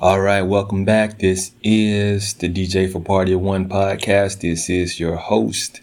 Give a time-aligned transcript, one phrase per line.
[0.00, 1.20] All right, welcome back.
[1.20, 4.40] This is the DJ for Party of One podcast.
[4.40, 5.82] This is your host,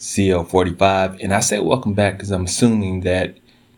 [0.00, 1.22] CL45.
[1.22, 3.36] And I say welcome back because I'm assuming that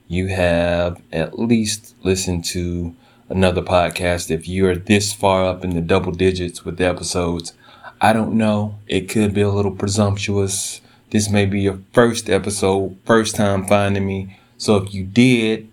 [0.09, 2.97] you have at least listened to
[3.29, 4.31] another podcast.
[4.31, 7.53] If you're this far up in the double digits with the episodes,
[8.01, 8.77] I don't know.
[8.89, 10.81] It could be a little presumptuous.
[11.11, 14.39] This may be your first episode, first time finding me.
[14.57, 15.69] So if you did,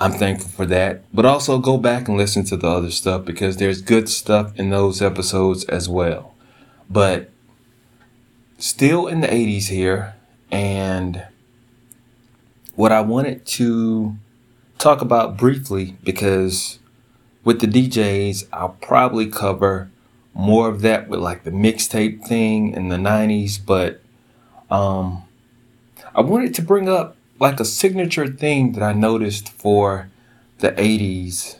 [0.00, 1.02] I'm thankful for that.
[1.12, 4.70] But also go back and listen to the other stuff because there's good stuff in
[4.70, 6.34] those episodes as well.
[6.88, 7.30] But
[8.58, 10.14] still in the 80s here.
[10.52, 11.24] And
[12.76, 14.14] what I wanted to
[14.78, 16.78] talk about briefly because
[17.44, 19.90] with the DJs, I'll probably cover
[20.32, 24.00] more of that with like the mixtape thing in the 90s, but
[24.70, 25.24] um,
[26.14, 30.10] I wanted to bring up like a signature thing that I noticed for
[30.58, 31.56] the 80s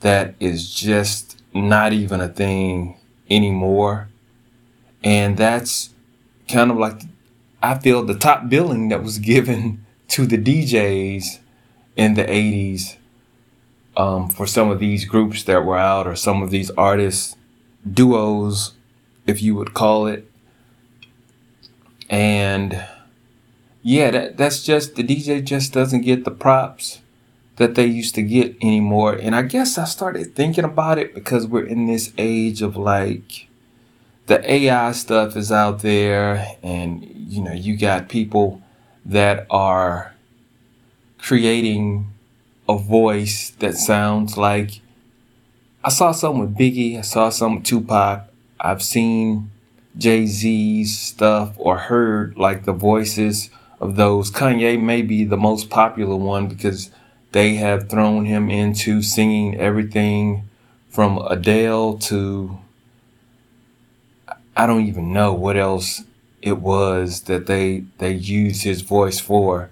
[0.00, 2.96] that is just not even a thing
[3.30, 4.08] anymore.
[5.02, 5.90] And that's
[6.48, 7.02] kind of like,
[7.62, 11.38] I feel the top billing that was given to the DJs
[11.96, 12.96] in the 80s
[13.96, 17.36] um, for some of these groups that were out or some of these artists,
[17.90, 18.72] duos,
[19.26, 20.30] if you would call it.
[22.10, 22.84] And
[23.86, 27.02] yeah, that, that's just the DJ just doesn't get the props
[27.56, 29.12] that they used to get anymore.
[29.12, 33.46] And I guess I started thinking about it because we're in this age of like
[34.26, 38.62] the AI stuff is out there, and you know, you got people
[39.04, 40.14] that are
[41.18, 42.10] creating
[42.66, 44.80] a voice that sounds like
[45.84, 49.50] I saw something with Biggie, I saw something with Tupac, I've seen
[49.98, 53.50] Jay Z's stuff or heard like the voices
[53.84, 54.30] of those.
[54.30, 56.90] Kanye may be the most popular one because
[57.32, 60.48] they have thrown him into singing everything
[60.88, 62.58] from Adele to
[64.56, 66.02] I don't even know what else
[66.40, 69.70] it was that they they used his voice for.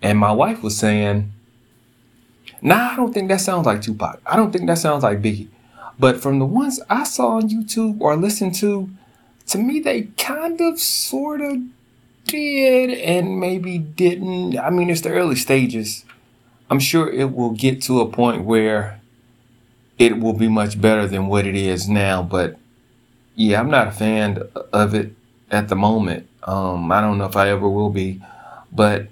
[0.00, 1.32] And my wife was saying,
[2.62, 4.20] Nah, I don't think that sounds like Tupac.
[4.24, 5.48] I don't think that sounds like Biggie.
[5.98, 8.88] But from the ones I saw on YouTube or listened to,
[9.48, 11.58] to me they kind of sort of
[12.32, 14.58] did and maybe didn't.
[14.58, 16.04] I mean, it's the early stages.
[16.70, 19.00] I'm sure it will get to a point where
[19.98, 22.22] it will be much better than what it is now.
[22.22, 22.56] But
[23.36, 24.42] yeah, I'm not a fan
[24.72, 25.12] of it
[25.50, 26.28] at the moment.
[26.44, 28.22] Um, I don't know if I ever will be,
[28.72, 29.06] but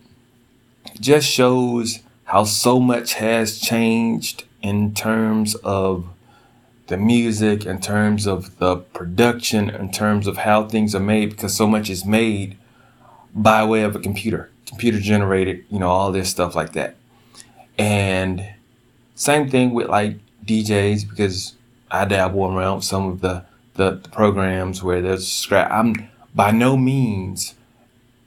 [0.98, 6.06] just shows how so much has changed in terms of
[6.86, 11.54] the music, in terms of the production, in terms of how things are made, because
[11.54, 12.56] so much is made
[13.34, 16.96] by way of a computer, computer generated, you know, all this stuff like that.
[17.78, 18.46] And
[19.14, 21.54] same thing with like DJs, because
[21.91, 25.70] I dabble around some of the, the, the programs where there's scrap.
[25.70, 27.54] I'm by no means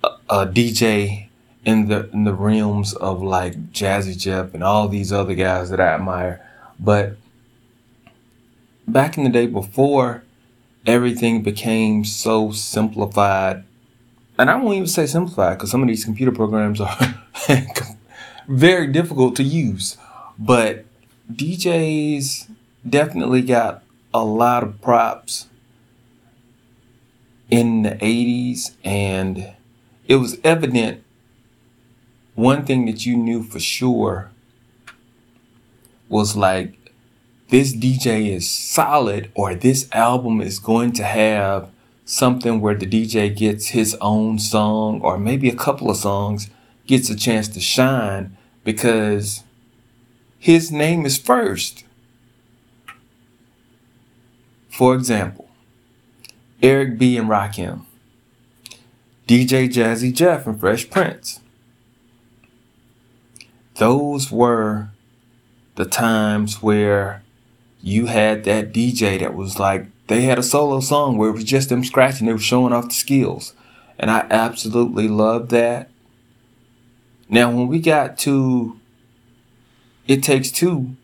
[0.04, 1.28] a, a DJ
[1.66, 5.80] in the in the realms of like Jazzy Jeff and all these other guys that
[5.80, 6.46] I admire.
[6.80, 7.18] But
[8.88, 10.24] back in the day before
[10.86, 13.64] everything became so simplified,
[14.38, 16.98] and I won't even say simplified because some of these computer programs are
[18.48, 19.98] very difficult to use.
[20.38, 20.86] But
[21.32, 22.50] DJs
[22.88, 23.84] definitely got
[24.14, 25.48] a lot of props
[27.50, 29.54] in the 80s, and
[30.08, 31.04] it was evident
[32.36, 34.32] one thing that you knew for sure
[36.10, 36.74] was like
[37.50, 41.70] this DJ is solid or this album is going to have
[42.06, 46.50] something where the DJ gets his own song or maybe a couple of songs
[46.86, 49.44] gets a chance to shine because
[50.38, 51.86] his name is first.
[54.70, 55.50] For example,
[56.62, 57.18] Eric B.
[57.18, 57.82] and Rakim,
[59.28, 61.40] DJ Jazzy Jeff and Fresh Prince,
[63.76, 64.90] those were
[65.76, 67.23] the times where
[67.84, 71.44] you had that DJ that was like, they had a solo song where it was
[71.44, 73.54] just them scratching, they were showing off the skills.
[74.00, 75.90] And I absolutely loved that.
[77.28, 78.80] Now, when we got to
[80.08, 80.96] It Takes Two,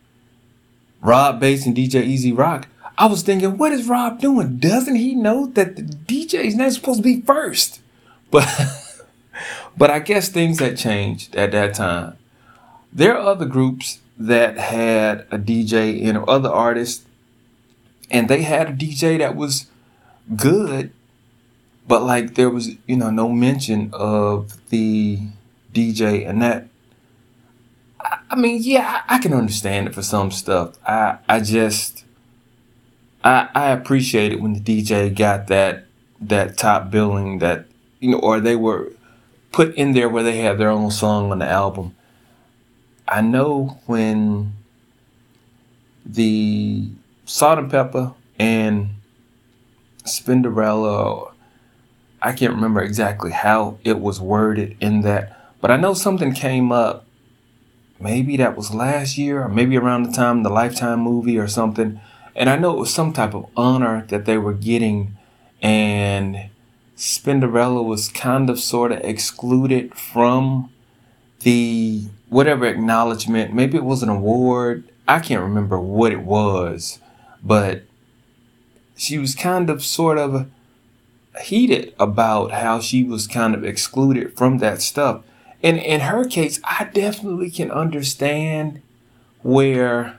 [1.02, 2.66] Rob Base and DJ E-Z Rock,
[2.96, 4.58] I was thinking, what is Rob doing?
[4.58, 7.80] Doesn't he know that the DJ's not supposed to be first?
[8.30, 8.48] But
[9.76, 12.16] but I guess things had changed at that time.
[12.92, 17.04] There are other groups that had a DJ and other artists,
[18.10, 19.66] and they had a DJ that was
[20.36, 20.92] good,
[21.88, 25.20] but like there was, you know, no mention of the
[25.72, 26.68] DJ and that
[28.30, 30.78] I, mean, yeah, I can understand it for some stuff.
[30.86, 32.04] I I just
[33.24, 35.86] I I appreciate it when the DJ got that
[36.20, 37.66] that top billing that
[37.98, 38.92] you know, or they were
[39.52, 41.94] put in there where they had their own song on the album.
[43.10, 44.52] I know when
[46.06, 46.88] the
[47.24, 48.90] Salt and Pepa and
[50.04, 51.32] Spinderella,
[52.22, 56.70] I can't remember exactly how it was worded in that, but I know something came
[56.70, 57.04] up.
[57.98, 62.00] Maybe that was last year, or maybe around the time the Lifetime movie or something.
[62.36, 65.16] And I know it was some type of honor that they were getting,
[65.60, 66.48] and
[66.96, 70.70] Spinderella was kind of sort of excluded from
[71.40, 73.52] the whatever acknowledgement.
[73.52, 74.88] Maybe it was an award.
[75.06, 77.00] I can't remember what it was,
[77.42, 77.82] but
[78.96, 80.48] she was kind of sort of
[81.42, 85.22] heated about how she was kind of excluded from that stuff.
[85.62, 88.80] And in her case, I definitely can understand
[89.42, 90.18] where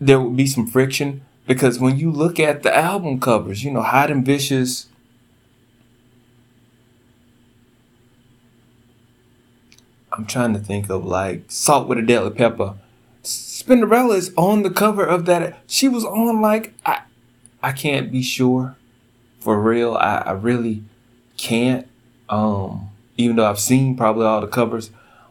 [0.00, 3.82] there would be some friction because when you look at the album covers, you know,
[3.82, 4.86] Hot and Vicious,
[10.16, 12.76] I'm trying to think of like Salt with a Deadly Pepa.
[13.24, 15.58] Spinderella is on the cover of that.
[15.66, 17.02] She was on like I,
[17.62, 18.76] I can't be sure,
[19.40, 19.94] for real.
[19.94, 20.84] I, I really
[21.36, 21.88] can't.
[22.28, 24.90] Um, even though I've seen probably all the covers,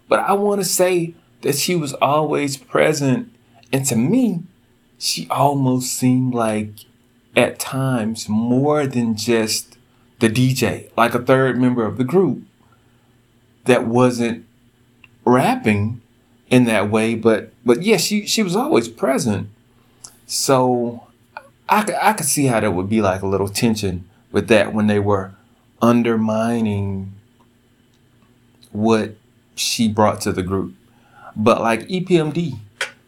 [0.09, 3.31] but I want to say that she was always present,
[3.71, 4.43] and to me,
[4.97, 6.71] she almost seemed like
[7.35, 9.77] at times more than just
[10.19, 12.43] the DJ, like a third member of the group
[13.65, 14.45] that wasn't
[15.25, 16.01] rapping
[16.49, 19.49] in that way, but but yeah, she she was always present.
[20.25, 21.07] So
[21.69, 24.87] I I could see how there would be like a little tension with that when
[24.87, 25.31] they were
[25.81, 27.13] undermining
[28.71, 29.15] what
[29.55, 30.73] she brought to the group.
[31.35, 32.57] But like EPMD,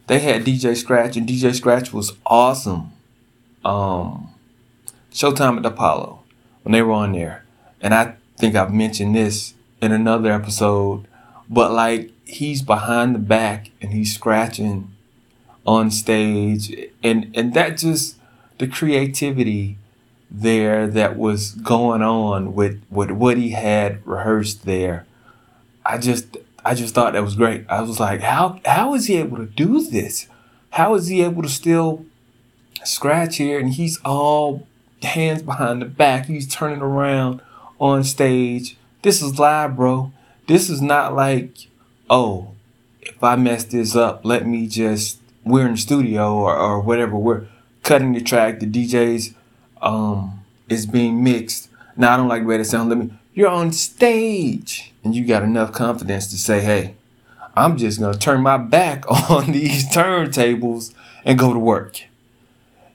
[0.06, 2.92] they had DJ Scratch, and DJ Scratch was awesome.
[3.64, 4.30] Um,
[5.12, 6.22] Showtime at the Apollo
[6.62, 7.44] when they were on there,
[7.80, 11.06] and I think I've mentioned this in another episode
[11.48, 14.92] but like he's behind the back and he's scratching
[15.66, 16.74] on stage.
[17.02, 18.16] And and that just
[18.58, 19.78] the creativity
[20.30, 25.06] there that was going on with with what he had rehearsed there
[25.84, 27.64] i just i just thought that was great.
[27.68, 30.26] I was like how how is he able to do this?
[30.70, 32.04] How is he able to still
[32.84, 33.58] scratch here?
[33.58, 34.66] And he's all
[35.02, 36.26] hands behind the back.
[36.26, 37.40] He's turning around
[37.80, 38.76] on stage.
[39.02, 40.12] This is live bro
[40.46, 41.68] this is not like,
[42.08, 42.52] oh,
[43.02, 47.16] if I mess this up, let me just we're in the studio or, or whatever.
[47.16, 47.46] We're
[47.82, 48.60] cutting the track.
[48.60, 49.34] The DJs
[49.82, 51.68] um is being mixed.
[51.96, 52.88] Now I don't like the way that sounds.
[52.88, 53.10] Let me.
[53.34, 56.94] You're on stage and you got enough confidence to say, hey,
[57.56, 60.92] I'm just gonna turn my back on these turntables
[61.24, 62.02] and go to work.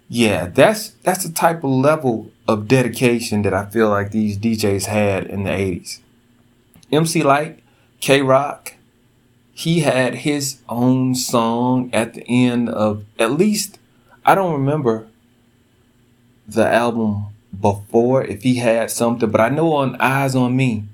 [0.09, 4.85] Yeah, that's that's the type of level of dedication that I feel like these DJs
[4.85, 5.99] had in the 80s.
[6.91, 7.59] MC Lyte,
[7.99, 8.75] K Rock,
[9.53, 13.79] he had his own song at the end of at least
[14.25, 15.07] I don't remember
[16.47, 17.27] the album
[17.59, 20.85] before if he had something, but I know on Eyes on Me,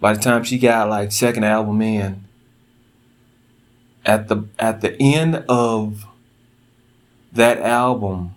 [0.00, 2.24] by the time she got like second album in,
[4.04, 6.06] at the at the end of
[7.32, 8.34] that album,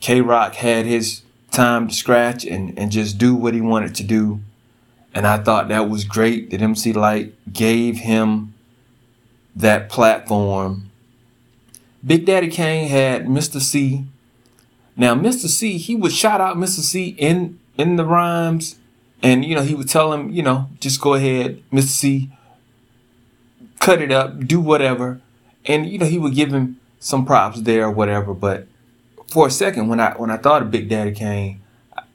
[0.00, 4.02] K Rock had his time to scratch and, and just do what he wanted to
[4.02, 4.40] do
[5.14, 8.54] and I thought that was great that MC Lyte gave him
[9.54, 10.90] that platform.
[12.04, 13.60] Big Daddy Kane had Mr.
[13.60, 14.06] C.
[14.96, 15.46] Now, Mr.
[15.48, 16.80] C, he would shout out Mr.
[16.80, 18.78] C in in the rhymes,
[19.22, 21.88] and you know, he would tell him, you know, just go ahead, Mr.
[21.88, 22.30] C,
[23.80, 25.20] cut it up, do whatever.
[25.64, 28.34] And you know, he would give him some props there or whatever.
[28.34, 28.66] But
[29.28, 31.61] for a second, when I when I thought of Big Daddy Kane,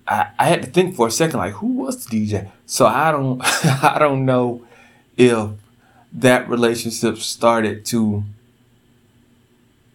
[0.07, 2.49] I, I had to think for a second, like, who was the DJ?
[2.65, 3.41] So I don't
[3.83, 4.65] I don't know
[5.17, 5.49] if
[6.13, 8.23] that relationship started to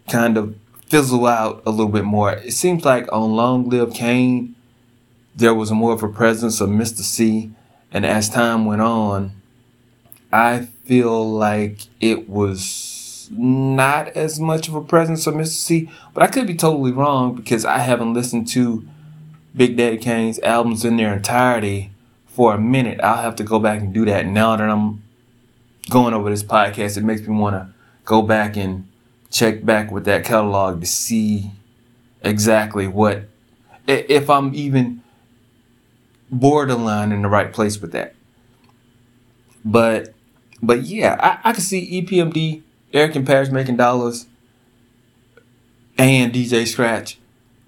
[0.09, 0.55] kind of
[0.87, 2.33] fizzle out a little bit more.
[2.33, 4.55] It seems like on Long Live Kane,
[5.35, 6.99] there was more of a presence of Mr.
[6.99, 7.51] C.
[7.91, 9.31] And as time went on,
[10.31, 15.47] I feel like it was not as much of a presence of Mr.
[15.47, 15.89] C.
[16.13, 18.87] But I could be totally wrong because I haven't listened to
[19.55, 21.91] Big Daddy Kane's albums in their entirety
[22.25, 22.99] for a minute.
[23.01, 24.25] I'll have to go back and do that.
[24.25, 25.03] Now that I'm
[25.89, 27.69] going over this podcast, it makes me want to
[28.05, 28.87] go back and
[29.29, 31.51] check back with that catalog to see
[32.21, 33.23] exactly what,
[33.87, 35.01] if I'm even
[36.31, 38.15] borderline in the right place with that.
[39.63, 40.13] But
[40.61, 42.61] but yeah, I, I can see EPMD,
[42.93, 44.27] Eric and Parrish making dollars,
[45.97, 47.17] and DJ Scratch.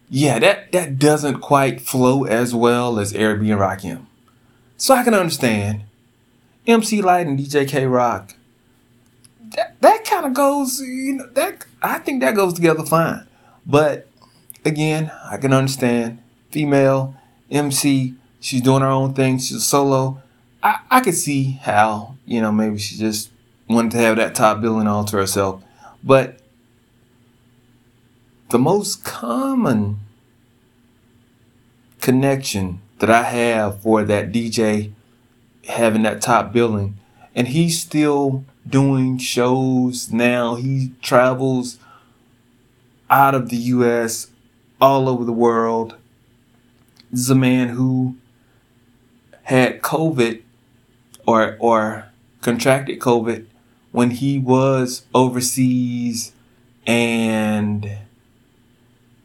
[0.09, 4.05] Yeah, that that doesn't quite flow as well as Eric B and Rakim.
[4.77, 5.83] So I can understand
[6.67, 8.35] MC Lyte and DJ K Rock.
[9.55, 13.27] That that kind of goes, you know, that I think that goes together fine.
[13.65, 14.07] But
[14.63, 16.19] again, I can understand
[16.51, 17.15] female
[17.49, 18.15] MC.
[18.39, 19.39] She's doing her own thing.
[19.39, 20.21] She's solo.
[20.61, 23.31] I, I could see how, you know, maybe she just
[23.67, 25.63] wanted to have that top billing all to herself.
[26.03, 26.39] But
[28.49, 29.99] the most common
[31.99, 34.91] connection that I have for that DJ
[35.67, 36.97] having that top billing,
[37.33, 40.55] and he's still doing shows now.
[40.55, 41.79] He travels
[43.09, 44.27] out of the US,
[44.79, 45.95] all over the world.
[47.11, 48.15] This is a man who
[49.43, 50.41] had COVID
[51.25, 52.11] or or
[52.41, 53.45] contracted COVID
[53.91, 56.33] when he was overseas
[56.85, 57.97] and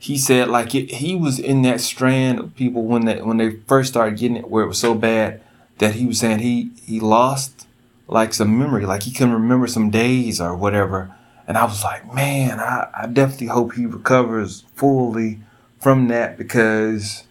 [0.00, 3.56] he said like it, he was in that strand of people when they when they
[3.68, 5.40] first started getting it where it was so bad
[5.78, 7.66] that he was saying he he lost
[8.08, 11.14] like some memory like he couldn't remember some days or whatever.
[11.46, 15.38] And I was like man I, I definitely hope he recovers fully
[15.78, 17.24] from that because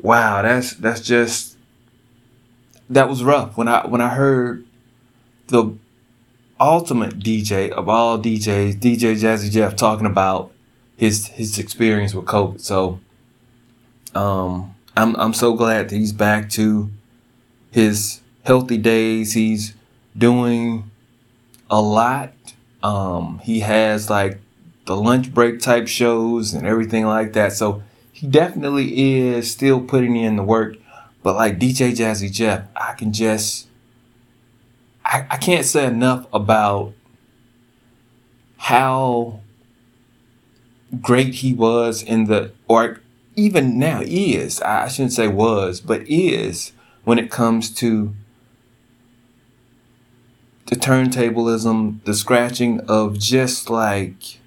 [0.00, 1.58] wow that's that's just
[2.88, 3.56] that was rough.
[3.58, 4.64] When I when I heard
[5.48, 5.76] the
[6.58, 10.52] ultimate DJ of all DJs, DJ Jazzy Jeff, talking about
[11.02, 12.60] his his experience with COVID.
[12.60, 13.00] So
[14.14, 16.90] um, I'm I'm so glad that he's back to
[17.72, 19.32] his healthy days.
[19.32, 19.74] He's
[20.16, 20.92] doing
[21.68, 22.32] a lot.
[22.84, 24.38] Um, he has like
[24.86, 27.52] the lunch break type shows and everything like that.
[27.52, 27.82] So
[28.12, 30.76] he definitely is still putting in the work.
[31.24, 33.66] But like DJ Jazzy Jeff, I can just
[35.04, 36.92] I, I can't say enough about
[38.56, 39.41] how
[41.00, 43.00] great he was in the or
[43.34, 46.72] even now is I shouldn't say was but is
[47.04, 48.14] when it comes to
[50.66, 54.38] the turntablism the scratching of just like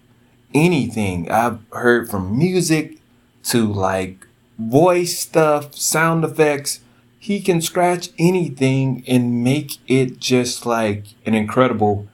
[0.54, 3.00] anything I've heard from music
[3.46, 4.26] to like
[4.58, 6.80] voice stuff, sound effects.
[7.20, 12.08] He can scratch anything and make it just like an incredible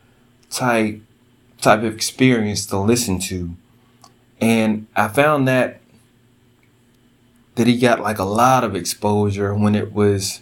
[0.50, 1.02] type
[1.60, 3.56] type of experience to listen to.
[4.42, 5.80] And I found that
[7.56, 10.42] that he got like a lot of exposure when it was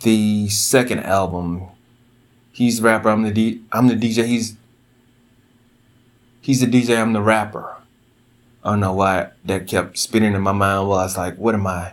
[0.00, 1.68] the second album.
[2.50, 4.56] He's the rapper, I'm the D I'm the DJ, he's
[6.40, 7.76] he's the DJ, I'm the rapper.
[8.64, 10.88] I don't know why that kept spinning in my mind.
[10.88, 11.92] Well, I was like, what am I?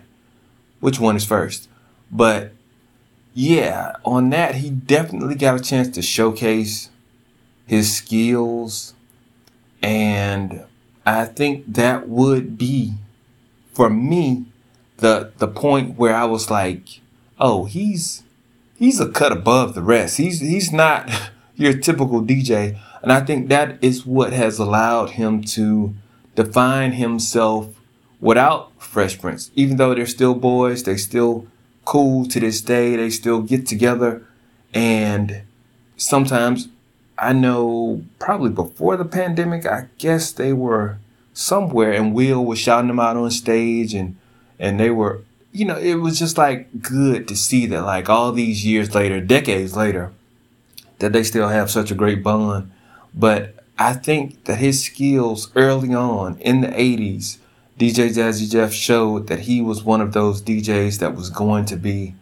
[0.79, 1.69] Which one is first?
[2.11, 2.51] But
[3.35, 6.89] yeah, on that, he definitely got a chance to showcase
[7.67, 8.93] his skills.
[9.83, 10.63] And
[11.05, 12.93] I think that would be,
[13.73, 14.45] for me,
[14.97, 17.01] the the point where I was like,
[17.39, 18.23] oh, he's
[18.75, 20.17] he's a cut above the rest.
[20.17, 21.09] He's he's not
[21.55, 22.79] your typical DJ.
[23.01, 25.93] And I think that is what has allowed him to
[26.35, 27.67] define himself
[28.21, 29.51] without Fresh Prince.
[29.55, 31.45] Even though they're still boys, they still
[31.83, 32.95] cool to this day.
[32.95, 34.25] They still get together.
[34.73, 35.41] And
[35.97, 36.69] sometimes
[37.23, 40.97] I know probably before the pandemic, I guess they were
[41.33, 44.17] somewhere and Will was shouting them out on stage and
[44.59, 45.21] and they were
[45.53, 49.21] you know, it was just like good to see that like all these years later,
[49.21, 50.11] decades later,
[50.97, 52.71] that they still have such a great bond.
[53.13, 57.37] But I think that his skills early on in the 80s,
[57.79, 61.75] DJ Jazzy Jeff showed that he was one of those DJs that was going to
[61.75, 62.15] be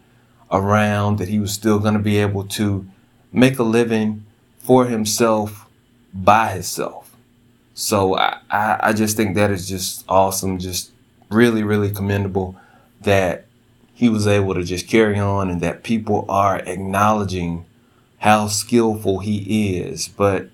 [0.50, 2.86] around, that he was still going to be able to
[3.32, 4.26] make a living
[4.62, 5.66] for himself
[6.14, 7.14] by himself.
[7.74, 10.92] So I, I, I just think that is just awesome, just
[11.30, 12.56] really, really commendable
[13.02, 13.46] that
[13.92, 17.64] he was able to just carry on and that people are acknowledging
[18.18, 20.08] how skillful he is.
[20.08, 20.50] But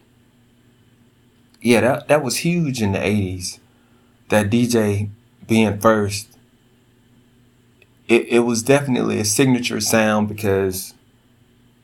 [1.61, 3.59] yeah, that that was huge in the '80s.
[4.29, 5.11] That DJ
[5.47, 6.29] being first,
[8.07, 10.95] it it was definitely a signature sound because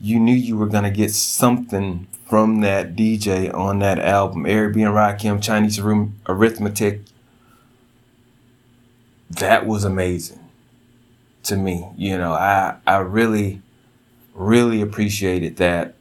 [0.04, 4.46] you knew you were gonna get something from that DJ on that album.
[4.46, 7.02] Eric B and Rakim, Chinese Room Arithmetic.
[9.30, 10.40] That was amazing
[11.44, 11.88] to me.
[11.96, 13.62] You know, I I really,
[14.34, 15.94] really appreciated that.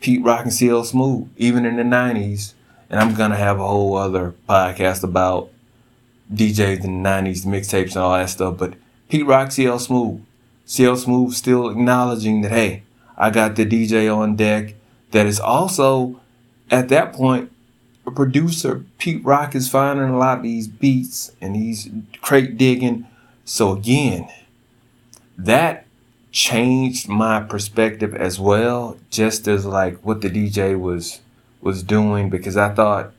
[0.00, 2.54] Pete Rock and CL Smooth, even in the '90s
[2.92, 5.50] and I'm gonna have a whole other podcast about
[6.32, 8.58] DJs in the '90s, mixtapes, and all that stuff.
[8.58, 8.74] But
[9.08, 10.20] Pete Rock, CL Smooth,
[10.66, 12.82] CL Smooth still acknowledging that hey,
[13.22, 14.74] I got the DJ on deck.
[15.12, 16.20] that is also
[16.72, 17.52] at that point
[18.04, 18.84] a producer.
[18.98, 21.88] Pete Rock is finding a lot of these beats and he's
[22.20, 23.06] crate digging.
[23.44, 24.28] So again,
[25.38, 25.86] that
[26.32, 31.20] changed my perspective as well, just as like what the DJ was
[31.60, 33.12] was doing because I thought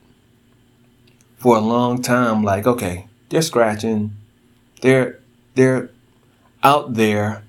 [1.38, 4.14] for a long time like okay, they're scratching,
[4.82, 5.18] they're
[5.54, 5.88] they're
[6.62, 7.42] out there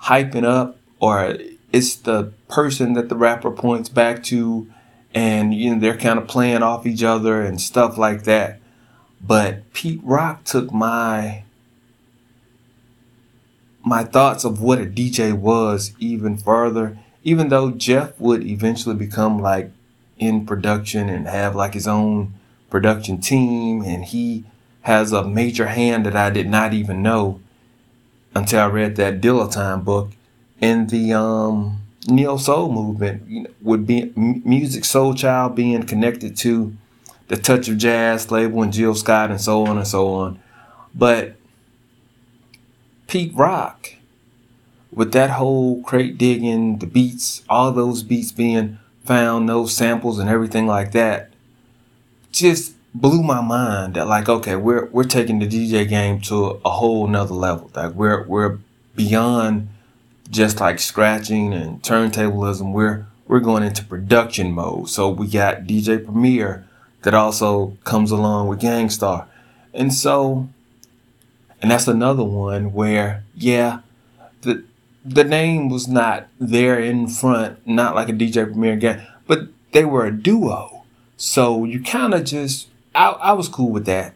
[0.00, 1.36] hyping up or
[1.72, 4.66] it's the person that the rapper points back to
[5.14, 8.60] and you know they're kind of playing off each other and stuff like that.
[9.20, 11.44] But Pete Rock took my
[13.82, 16.98] my thoughts of what a DJ was even further.
[17.24, 19.70] Even though Jeff would eventually become like
[20.18, 22.34] in production and have like his own
[22.70, 24.44] production team, and he
[24.82, 27.40] has a major hand that I did not even know
[28.34, 30.10] until I read that Dilla Time book
[30.60, 33.28] in the um, neo soul movement.
[33.28, 36.76] You know, would be Musiq Soulchild being connected to
[37.28, 40.40] the Touch of Jazz label and Jill Scott and so on and so on,
[40.94, 41.34] but
[43.06, 43.94] Pete Rock
[44.90, 50.28] with that whole crate digging, the beats, all those beats being found, those samples and
[50.28, 51.30] everything like that,
[52.32, 56.70] just blew my mind that like, okay, we're we're taking the DJ game to a
[56.70, 57.70] whole nother level.
[57.74, 58.58] Like we're we're
[58.96, 59.68] beyond
[60.30, 62.72] just like scratching and turntablism.
[62.72, 64.88] We're we're going into production mode.
[64.88, 66.66] So we got DJ Premier
[67.02, 69.28] that also comes along with Gang Starr.
[69.74, 70.48] And so
[71.60, 73.80] and that's another one where, yeah,
[74.42, 74.64] the
[75.04, 79.84] the name was not there in front, not like a DJ Premier gang, but they
[79.84, 80.84] were a duo.
[81.16, 84.14] So you kind of just, I, I was cool with that.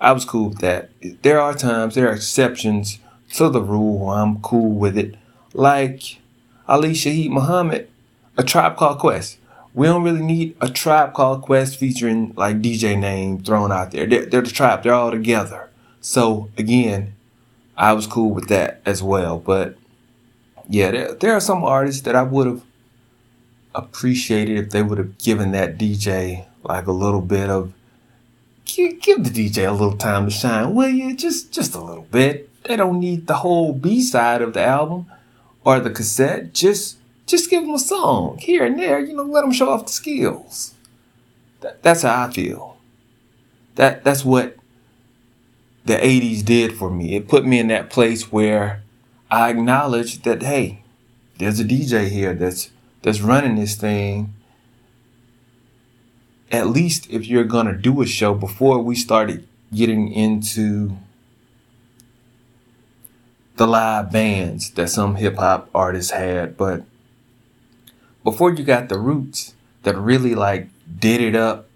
[0.00, 0.90] I was cool with that.
[1.22, 2.98] There are times, there are exceptions
[3.34, 4.10] to the rule.
[4.10, 5.14] I'm cool with it.
[5.54, 6.18] Like
[6.68, 7.88] Ali Shaheed Muhammad,
[8.36, 9.38] a tribe called Quest.
[9.72, 14.06] We don't really need a tribe called Quest featuring like DJ name thrown out there.
[14.06, 14.82] They're, they're the tribe.
[14.82, 15.70] They're all together.
[16.00, 17.14] So again,
[17.76, 19.38] I was cool with that as well.
[19.38, 19.76] But
[20.68, 22.62] yeah, there, there are some artists that I would have
[23.74, 27.72] appreciated if they would have given that DJ like a little bit of
[28.64, 31.14] give, give the DJ a little time to shine, will you?
[31.16, 32.48] Just just a little bit.
[32.64, 35.06] They don't need the whole B side of the album
[35.64, 36.52] or the cassette.
[36.52, 39.00] Just just give them a song here and there.
[39.00, 40.74] You know, let them show off the skills.
[41.60, 42.76] That, that's how I feel.
[43.76, 44.56] That that's what
[45.84, 47.16] the 80s did for me.
[47.16, 48.82] It put me in that place where
[49.30, 50.82] I acknowledge that hey,
[51.38, 52.70] there's a DJ here that's
[53.02, 54.34] that's running this thing.
[56.52, 60.96] At least if you're gonna do a show before we started getting into
[63.56, 66.82] the live bands that some hip hop artists had, but
[68.22, 71.66] before you got the roots that really like did it up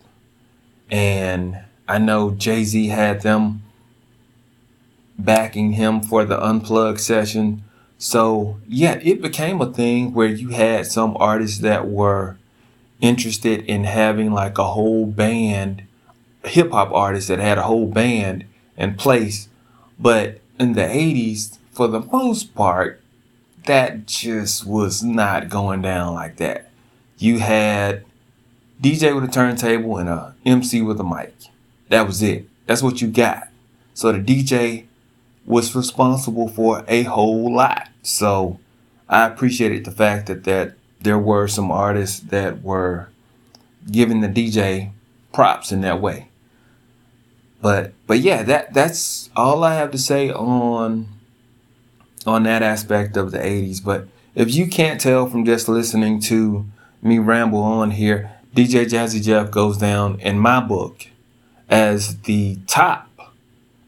[0.90, 3.62] and I know Jay Z had them
[5.18, 7.64] backing him for the unplugged session.
[7.98, 12.36] So, yeah, it became a thing where you had some artists that were
[13.00, 15.82] interested in having like a whole band,
[16.44, 18.44] hip hop artists that had a whole band
[18.76, 19.48] in place.
[19.98, 23.00] But in the 80s, for the most part,
[23.66, 26.72] that just was not going down like that.
[27.18, 28.04] You had
[28.82, 31.36] DJ with a turntable and a MC with a mic.
[31.88, 32.48] That was it.
[32.66, 33.46] That's what you got.
[33.94, 34.86] So the DJ
[35.46, 37.88] was responsible for a whole lot.
[38.02, 38.58] So
[39.08, 43.08] I appreciated the fact that, that there were some artists that were
[43.88, 44.90] giving the DJ
[45.32, 46.26] props in that way.
[47.62, 51.17] But but yeah, that that's all I have to say on
[52.28, 53.82] on that aspect of the 80s.
[53.82, 56.66] But if you can't tell from just listening to
[57.02, 61.06] me ramble on here, DJ Jazzy Jeff goes down in my book
[61.68, 63.08] as the top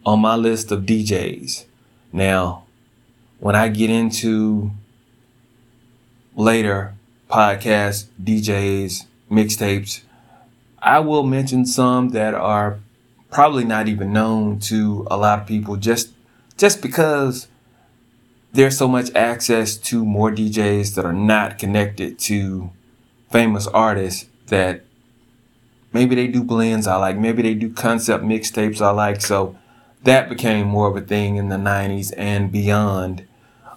[0.05, 1.65] on my list of DJs.
[2.13, 2.65] Now,
[3.39, 4.71] when I get into
[6.35, 6.95] later
[7.31, 10.03] podcasts, DJs, mixtapes,
[10.83, 12.79] I will mention some that are
[13.31, 16.11] probably not even known to a lot of people just
[16.57, 17.49] just because
[18.53, 22.71] there's so much access to more DJs that are not connected to
[23.31, 24.85] famous artists that
[25.93, 29.21] maybe they do blends I like, maybe they do concept mixtapes I like.
[29.21, 29.57] So
[30.03, 33.27] that became more of a thing in the 90s and beyond.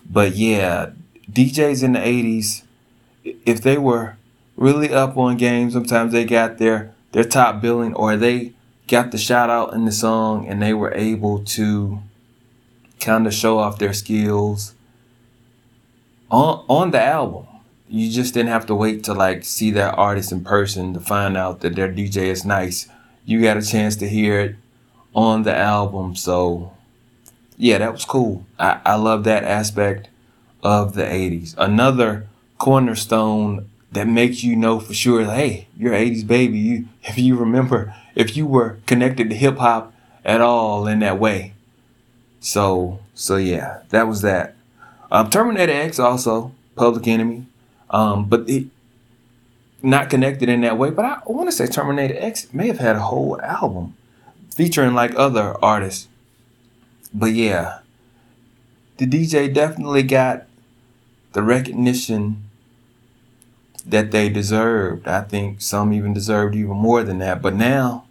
[0.10, 0.92] But yeah,
[1.32, 2.64] DJs in the 80s,
[3.46, 4.18] if they were
[4.56, 8.54] really up on games, sometimes they got their, their top billing or they
[8.88, 12.00] got the shout out in the song and they were able to
[13.04, 14.74] kind of show off their skills
[16.32, 17.46] on, on the album.
[17.88, 21.38] you just didn't have to wait to like see that artist in person to find
[21.38, 22.88] out that their DJ is nice.
[23.26, 24.56] You got a chance to hear it
[25.14, 26.16] on the album.
[26.16, 26.74] So
[27.58, 28.46] yeah, that was cool.
[28.58, 30.10] I, I love that aspect
[30.64, 31.56] of the 80s.
[31.58, 36.58] Another cornerstone that makes you know for sure, hey, you're 80s baby.
[36.58, 39.94] You if you remember, if you were connected to hip hop
[40.26, 41.54] at all in that way.
[42.44, 44.56] So so yeah, that was that.
[45.10, 47.46] Um, Terminator X also Public Enemy,
[47.90, 48.68] um, but it
[49.82, 50.90] not connected in that way.
[50.90, 53.96] But I want to say Terminator X may have had a whole album
[54.54, 56.10] featuring like other artists.
[57.14, 57.80] But yeah,
[58.98, 60.46] the DJ definitely got
[61.32, 62.44] the recognition
[63.86, 65.08] that they deserved.
[65.08, 67.42] I think some even deserved even more than that.
[67.42, 68.04] But now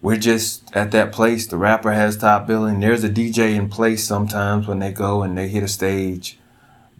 [0.00, 1.46] we're just at that place.
[1.46, 2.80] The rapper has top billing.
[2.80, 6.38] There's a DJ in place sometimes when they go and they hit a stage,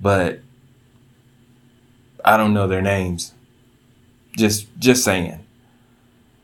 [0.00, 0.40] but
[2.24, 3.34] I don't know their names.
[4.36, 5.44] Just just saying.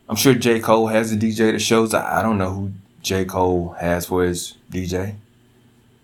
[0.09, 0.61] I'm sure J.
[0.61, 1.95] Cole has a DJ that shows.
[1.95, 3.25] I don't know who J.
[3.25, 5.17] Cole has for his DJ.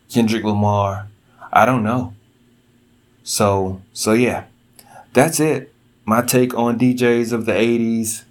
[0.08, 1.08] Kendrick Lamar.
[1.52, 2.14] I don't know.
[3.22, 4.44] So so yeah.
[5.12, 5.72] That's it.
[6.04, 8.24] My take on DJs of the 80s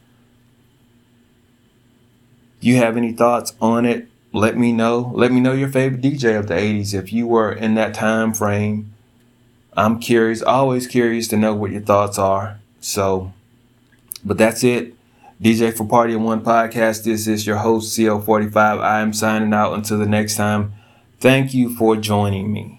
[2.62, 5.12] you have any thoughts on it, let me know.
[5.16, 8.34] Let me know your favorite DJ of the 80s if you were in that time
[8.34, 8.94] frame.
[9.76, 12.60] I'm curious, always curious to know what your thoughts are.
[12.82, 13.34] So,
[14.24, 14.94] but that's it.
[15.42, 17.06] DJ for Party of One podcast.
[17.06, 18.56] This is your host, CO45.
[18.82, 20.74] I am signing out until the next time.
[21.20, 22.79] Thank you for joining me.